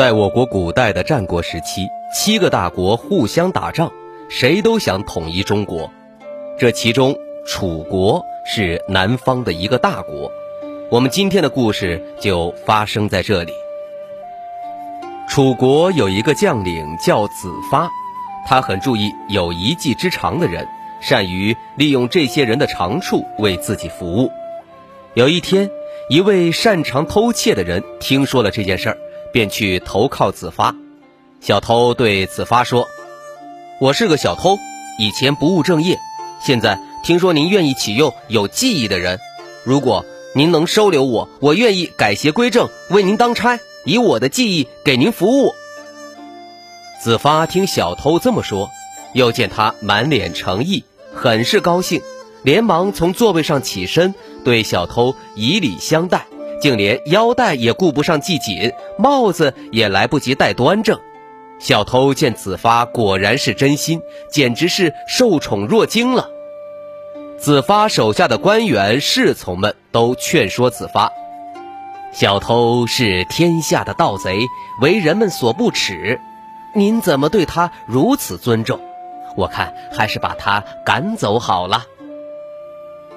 [0.00, 3.92] 在我国古代的战国时期，七个大国互相打仗，
[4.30, 5.92] 谁都想统一中国。
[6.58, 7.14] 这其中，
[7.46, 10.32] 楚国是南方的一个大国。
[10.90, 13.52] 我们今天的故事就发生在这里。
[15.28, 17.86] 楚国有一个将领叫子发，
[18.48, 20.66] 他很注意有一技之长的人，
[21.02, 24.30] 善于利用这些人的长处为自己服务。
[25.12, 25.68] 有一天，
[26.08, 28.96] 一位擅长偷窃的人听说了这件事儿。
[29.32, 30.74] 便去投靠子发。
[31.40, 32.86] 小偷对子发说
[33.80, 34.58] ：“我是个小偷，
[34.98, 35.98] 以前不务正业。
[36.44, 39.18] 现在听说您愿意启用有技艺的人，
[39.64, 45.54] 如果您能收留我，我愿意改邪归正，为您当差，以我的技艺给您服务。”
[47.02, 48.70] 子发听小偷这么说，
[49.14, 52.02] 又见他满脸诚意，很是高兴，
[52.42, 54.14] 连忙从座位上起身，
[54.44, 56.26] 对小偷以礼相待。
[56.60, 61.00] 竟连腰带也顾不上系紧，帽子也来不及戴端正。
[61.58, 64.00] 小偷见子发果然是真心，
[64.30, 66.28] 简直是受宠若惊了。
[67.38, 71.10] 子发手下的官员侍从们都劝说子发
[72.12, 74.46] ：“小偷是天下的盗贼，
[74.80, 76.20] 为人们所不齿，
[76.74, 78.78] 您怎么对他如此尊重？
[79.36, 81.84] 我看还是把他赶走好了。”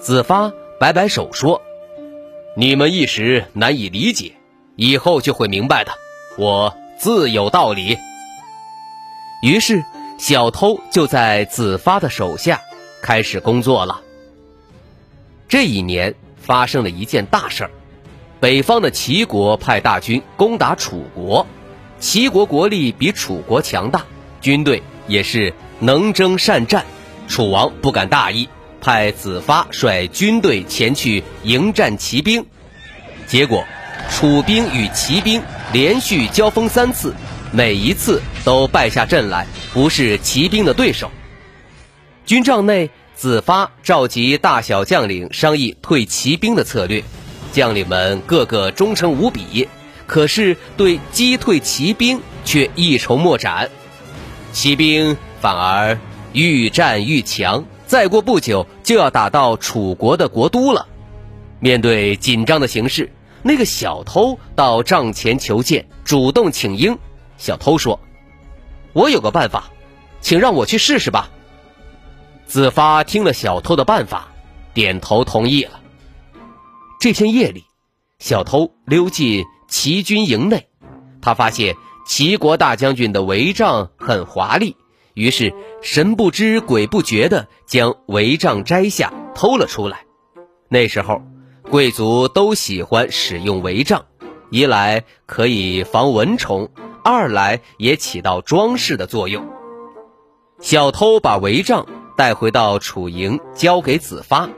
[0.00, 1.62] 子发摆摆手说。
[2.60, 4.34] 你们一时难以理解，
[4.76, 5.92] 以后就会明白的。
[6.36, 7.96] 我自有道理。
[9.42, 9.82] 于是，
[10.18, 12.60] 小偷就在子发的手下
[13.00, 14.02] 开始工作了。
[15.48, 17.70] 这一年发生了一件大事儿：
[18.40, 21.46] 北方的齐国派大军攻打楚国，
[21.98, 24.04] 齐国国力比楚国强大，
[24.42, 26.84] 军队也是能征善战。
[27.26, 28.50] 楚王不敢大意。
[28.80, 32.44] 派子发率军队前去迎战骑兵，
[33.26, 33.64] 结果
[34.10, 35.42] 楚兵与骑兵
[35.72, 37.14] 连续交锋三次，
[37.52, 41.10] 每一次都败下阵来，不是骑兵的对手。
[42.24, 47.02] 军帐内，子发召集大小将领商议退骑兵的策略，
[47.52, 49.68] 将领们个个忠诚无比，
[50.06, 53.68] 可是对击退骑兵却一筹莫展，
[54.52, 55.98] 骑兵反而
[56.32, 57.64] 愈战愈强。
[57.90, 60.86] 再过不久就要打到楚国的国都了。
[61.58, 63.12] 面对紧张的形势，
[63.42, 66.96] 那个小偷到帐前求见，主动请缨。
[67.36, 67.98] 小偷说
[68.94, 69.64] ：“我有个办法，
[70.20, 71.28] 请让我去试试吧。”
[72.46, 74.28] 子发听了小偷的办法，
[74.72, 75.80] 点头同意了。
[77.00, 77.64] 这天夜里，
[78.20, 80.68] 小偷溜进齐军营内，
[81.20, 81.74] 他发现
[82.06, 84.76] 齐国大将军的帷帐很华丽。
[85.14, 90.04] 于是神不知鬼不觉地将帷帐摘下，偷了出来。
[90.68, 91.22] 那时候，
[91.70, 94.06] 贵族都喜欢使用帷帐，
[94.50, 96.70] 一来可以防蚊虫，
[97.02, 99.48] 二来也起到装饰的作用。
[100.60, 104.48] 小偷把帷帐带回到楚营，交给子发，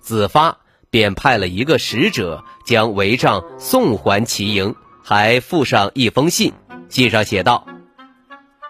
[0.00, 0.58] 子发
[0.90, 6.52] 便派了一个使者将帷帐送还齐营，还附上一封信，
[6.88, 7.66] 信上写道。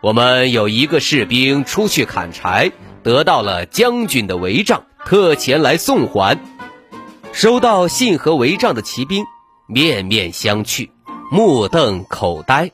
[0.02, 2.72] 我们有一个士兵出去砍柴，
[3.04, 6.36] 得到了将军的帷帐，特前来送还。
[7.32, 9.24] 收到信和帷帐的骑兵
[9.68, 10.90] 面面相觑，
[11.30, 12.72] 目瞪口呆。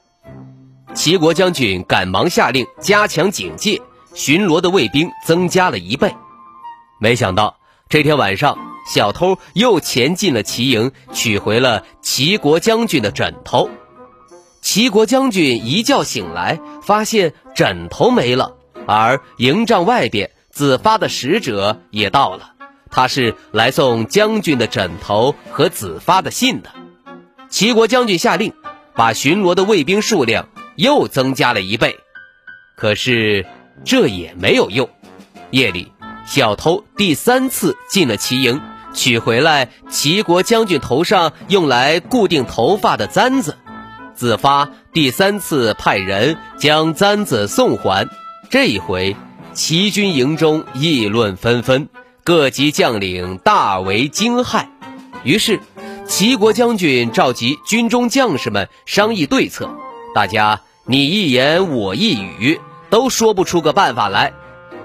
[0.94, 3.82] 齐国将军赶忙下令加强警戒，
[4.14, 6.14] 巡逻的卫兵增加了一倍。
[6.98, 7.58] 没想到
[7.90, 8.56] 这天晚上，
[8.90, 13.68] 小偷又潜进了齐营，取回了齐国将军的枕头。
[14.60, 18.56] 齐国将军一觉醒来，发现枕头没了，
[18.86, 22.52] 而营帐外边子发的使者也到了，
[22.90, 26.70] 他是来送将军的枕头和子发的信的。
[27.48, 28.52] 齐国将军下令，
[28.94, 31.96] 把巡逻的卫兵数量又增加了一倍，
[32.76, 33.46] 可是
[33.84, 34.90] 这也没有用。
[35.50, 35.92] 夜里，
[36.26, 38.60] 小偷第三次进了齐营，
[38.92, 43.56] 取回来齐国将军头上用来固定头发的簪子。
[44.18, 48.08] 子发第三次派人将簪子送还，
[48.50, 49.14] 这一回，
[49.52, 51.88] 齐军营中议论纷纷，
[52.24, 54.66] 各级将领大为惊骇。
[55.22, 55.60] 于是，
[56.04, 59.70] 齐国将军召集军中将士们商议对策，
[60.12, 62.60] 大家你一言我一语，
[62.90, 64.32] 都说不出个办法来。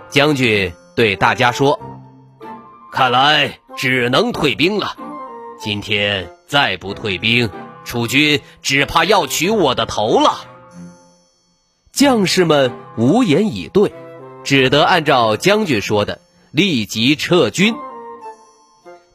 [0.09, 1.79] 将军对大家说
[2.93, 4.95] ：“看来只能退兵了。
[5.59, 7.49] 今天再不退兵，
[7.85, 10.45] 楚军只怕要取我的头了。”
[11.93, 13.93] 将士们无言以对，
[14.43, 16.19] 只得按照将军说的，
[16.51, 17.75] 立即撤军。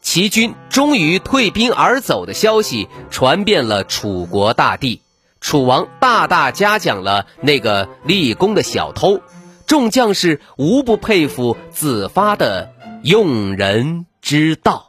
[0.01, 5.03] 齐军终于退兵而走的消息传遍了楚国大地，
[5.41, 9.21] 楚王大大嘉奖了那个立功的小偷，
[9.67, 12.73] 众将士无不佩服子发的
[13.03, 14.88] 用人之道。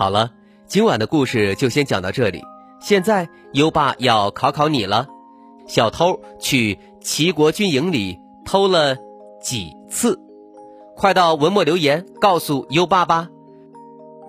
[0.00, 0.30] 好了，
[0.66, 2.42] 今晚的故事就先讲到这里。
[2.80, 5.06] 现在优爸要考考你了：
[5.66, 8.96] 小偷去齐国军营里偷了
[9.42, 10.18] 几次？
[10.96, 13.28] 快到文末留言告诉优爸吧！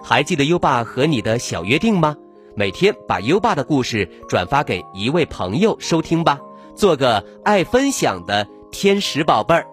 [0.04, 2.18] 还记得优爸和你的小约定吗？
[2.54, 6.42] 每天把优爸的故事转发给一位朋友收听吧，
[6.76, 9.66] 做个爱分享的天使宝贝儿。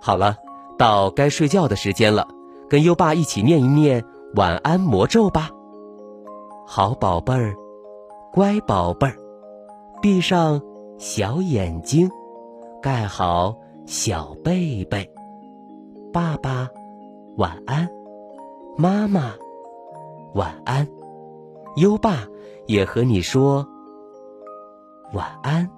[0.00, 0.36] 好了，
[0.78, 2.28] 到该睡觉的时间了，
[2.70, 4.04] 跟优爸一起念一念
[4.36, 5.50] 晚安魔咒吧。
[6.66, 7.54] 好宝贝儿，
[8.32, 9.16] 乖宝贝儿，
[10.00, 10.60] 闭上
[10.96, 12.08] 小眼睛。
[12.80, 15.10] 盖好小被被，
[16.12, 16.68] 爸爸
[17.36, 17.88] 晚安，
[18.76, 19.32] 妈妈
[20.34, 20.86] 晚安，
[21.74, 22.18] 优爸
[22.66, 23.66] 也和你说
[25.12, 25.68] 晚安，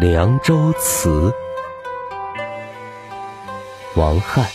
[0.00, 1.30] 凉州词》
[4.00, 4.46] 王翰，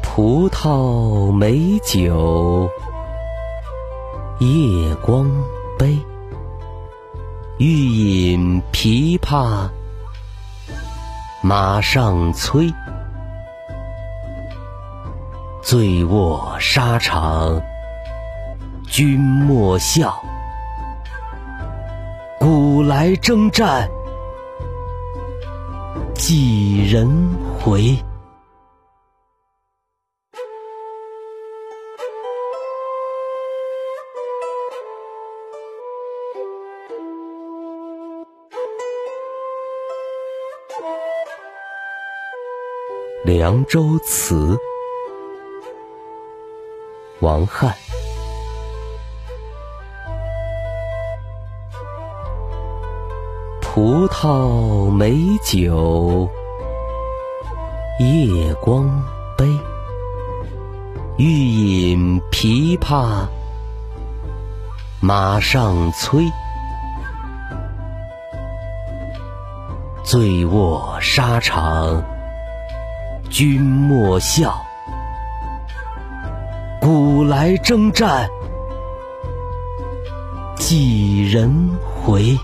[0.00, 2.70] 葡萄美酒
[4.38, 5.28] 夜光
[5.76, 5.98] 杯，
[7.58, 9.68] 欲饮琵琶
[11.42, 12.72] 马上催，
[15.60, 17.60] 醉卧沙场。
[18.90, 20.20] 君莫笑，
[22.40, 23.88] 古来征战
[26.12, 27.08] 几人
[27.60, 27.96] 回？
[43.24, 44.34] 《凉州词》
[47.20, 47.72] 王翰。
[53.82, 56.28] 葡萄美酒
[57.98, 58.86] 夜光
[59.38, 59.46] 杯，
[61.16, 63.26] 欲饮琵琶
[65.00, 66.26] 马上催。
[70.04, 72.04] 醉卧沙场
[73.30, 74.60] 君莫笑，
[76.82, 78.28] 古来征战
[80.58, 81.50] 几人
[82.04, 82.36] 回？